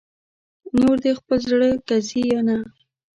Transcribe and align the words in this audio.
نور 0.79 0.97
دې 1.03 1.11
خپل 1.19 1.39
زړه 1.49 1.69
که 1.87 1.95
ځې 2.07 2.21
یا 2.31 2.41
نه 2.47 2.57